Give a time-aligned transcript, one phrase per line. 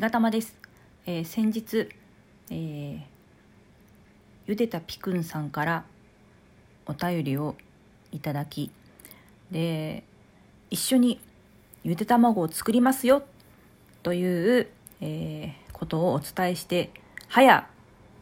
[0.00, 0.56] ひがたまです、
[1.04, 1.86] えー先日、
[2.50, 3.00] えー
[4.46, 5.84] ゆでたぴくんさんから
[6.86, 7.54] お便りを
[8.10, 8.70] いただき
[9.50, 10.02] で
[10.70, 11.20] 一緒に
[11.84, 13.24] ゆで卵を作りますよ
[14.02, 14.68] という、
[15.02, 16.88] えーことをお伝えして
[17.28, 17.68] 早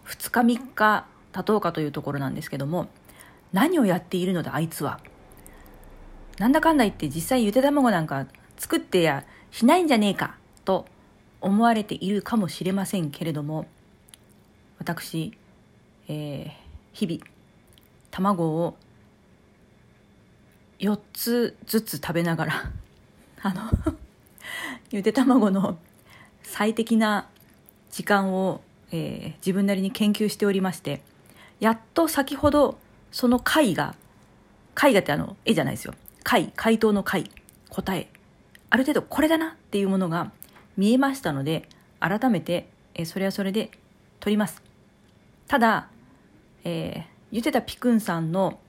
[0.04, 2.88] 2日3日経とうかというところなんですけども
[3.52, 4.98] 何をやっているのだあいつは。
[6.38, 8.26] なんだかんだ言って実際ゆで卵なんか
[8.56, 10.84] 作ってやしないんじゃねえかと
[11.40, 13.66] 思われているかもしれませんけれども
[14.78, 15.36] 私、
[16.08, 17.20] えー日々
[18.10, 18.76] 卵を
[20.80, 22.72] 4つずつ食べながら
[23.42, 23.70] あの
[24.90, 25.78] ゆで卵の
[26.42, 27.28] 最適な
[27.92, 31.02] 時間を、えー自分なりに研究しておりまして
[31.60, 32.78] やっと先ほど
[33.12, 33.94] その解が
[34.82, 35.94] 絵画ってあの絵じゃないですよ。
[36.24, 37.30] 解回答の解
[37.70, 38.08] 答え
[38.70, 40.32] ある程度これだなっていうものが
[40.78, 41.68] 見えましたので
[42.00, 43.70] 改めて、えそれはそれで
[44.20, 44.62] 撮ります。
[45.48, 45.88] ただ、
[46.62, 48.60] えー、ゆでたぴくんさんの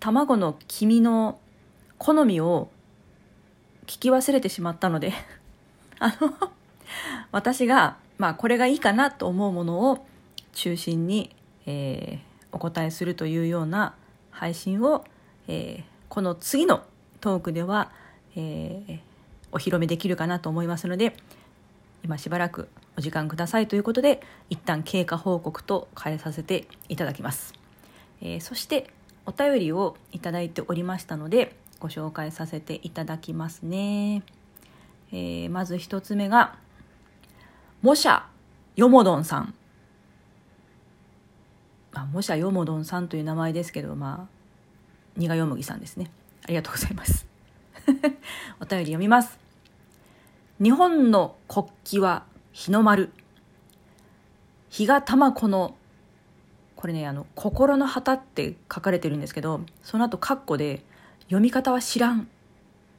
[0.00, 1.38] 卵の黄身の
[1.98, 2.70] 好みを
[3.86, 5.12] 聞き忘れてしまったので
[6.00, 6.50] あの
[7.30, 10.06] 私がまあこれがいいかなと思うものを
[10.54, 13.94] 中心に、えーお答えするというような
[14.32, 15.04] 配信を、
[15.46, 16.82] えーこの次の
[17.20, 17.92] トークでは、
[18.34, 18.98] えー
[19.52, 21.16] お披露目できるかなと思いますので
[22.10, 27.54] 今しばらくお時間くださいということで一旦経過報告と変えさせていただきます、
[28.20, 28.90] えーそして
[29.26, 34.24] お便りをいただいておりましたのでご紹介させていただきますね、
[35.12, 36.56] えーまず一つ目が
[37.80, 38.26] もしゃ
[38.74, 39.54] よもどんさん。
[41.94, 46.10] あもしゃよもどんさんという名前ですけどまあにがよもぎさんですね。
[46.42, 47.28] ありがとうございます。
[48.58, 49.49] お便り読みます。
[50.62, 53.10] 日本の国旗は日の丸。
[54.68, 55.74] 日が玉子の
[56.76, 60.84] これねあの「心の旗」って書かれてるんですけどその後カッコで
[61.24, 62.24] 「読み方は知らん」っ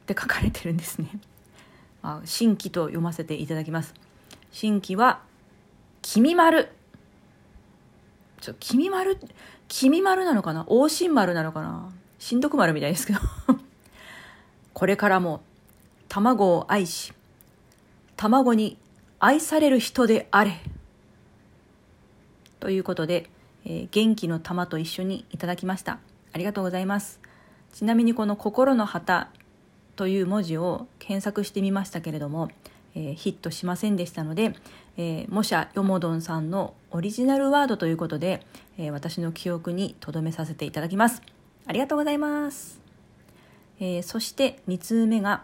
[0.07, 1.11] て書かれてるんですね。
[2.01, 3.93] あ新規と読ませていただきます。
[4.51, 5.21] 新規は
[6.01, 6.67] 「君丸」
[8.41, 9.19] ちょ君丸
[9.67, 10.65] 君丸なのかな？
[10.67, 11.91] 王神丸なのかな？
[12.17, 13.19] 新徳丸みたいですけど。
[14.73, 15.43] これからも
[16.07, 17.13] 卵を愛し
[18.21, 18.77] 卵に
[19.17, 20.59] 愛される人であれ。
[22.59, 23.31] ということで、
[23.65, 25.97] えー元気の玉と一緒にいただきました。
[26.31, 27.19] ありがとうございます。
[27.73, 29.31] ちなみにこの「心の旗」
[29.97, 32.49] という文字を検索してみましたけれども、
[32.93, 34.53] えーヒットしませんでしたので、
[34.97, 38.45] えーもしゃよもどんさんのオリジナルワードということで、
[38.77, 41.23] えー私の記憶に留めさせていただきます。
[41.65, 42.81] ありがとうございます、
[43.79, 45.41] えーそして2通目が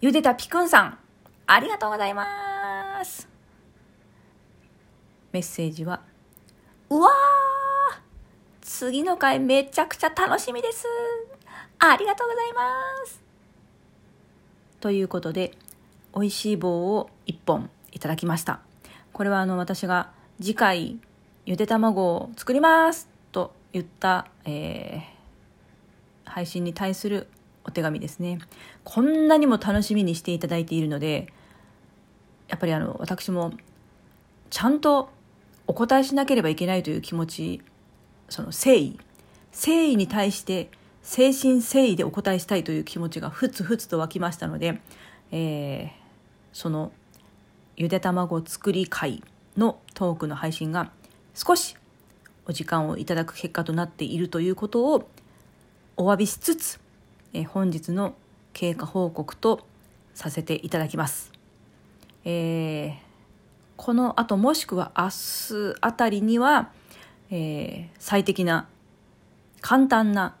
[0.00, 0.98] ゆでたぴくんさん。
[1.46, 3.28] ありがとうございます。
[5.32, 6.02] メッセージは
[6.90, 7.12] うわー
[8.62, 10.86] 次の回めちゃくちゃ楽しみです。
[11.78, 13.22] ありがとうございます。
[14.80, 15.52] ということで
[16.14, 18.60] 美味しい棒を1本いただきました。
[19.12, 20.98] これはあの私が次回
[21.44, 25.16] ゆで卵を作りますと言った、えー
[26.26, 27.28] 配信に対する
[27.66, 28.38] お手紙ですね。
[28.84, 31.32] こんなにも楽しみにしていただいているので
[32.48, 33.52] やっぱりあの私も
[34.50, 35.10] ちゃんと
[35.66, 37.62] お答えしなければいけないという気持ち
[38.28, 38.98] その誠意。
[39.52, 40.70] 誠意に対して
[41.02, 44.80] 誠心誠意でお答えしたいという気持ちがふつふつと湧きましたので、
[45.32, 46.06] えー
[46.56, 46.90] その
[47.76, 49.22] ゆで卵作り会
[49.58, 50.90] のトークの配信が
[51.34, 51.76] 少し
[52.46, 55.06] お時間をいただく結果となっているということを
[55.98, 56.80] お詫びしつつ、
[57.32, 58.14] え本日の
[58.52, 59.66] 経過報告と
[60.14, 61.32] させていただきます。
[62.24, 63.06] えー
[63.76, 66.70] この後もしくは明日あたりには、
[67.30, 68.68] えー最適な
[69.60, 70.34] 簡単な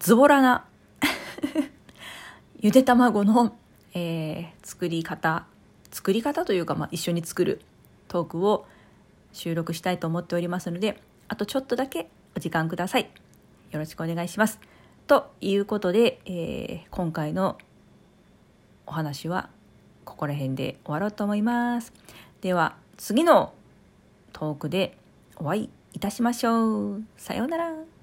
[0.00, 0.66] ズボラな
[2.60, 3.56] ゆで卵の、
[3.94, 5.46] えー作り方
[5.90, 7.62] 作り方というか、まあ、一緒に作る
[8.08, 8.66] トークを
[9.32, 13.08] 収録したいと思っておりますのであとちょっとだけお時間ください
[13.70, 14.60] よろしくお願いします
[15.06, 17.58] ということで、えー今回の
[18.86, 19.50] お話は
[20.04, 21.92] ここら辺で終わろうと思います。
[22.40, 23.52] では次の
[24.32, 24.96] トークで
[25.36, 27.02] お会いいたしましょう。
[27.16, 27.95] さようなら。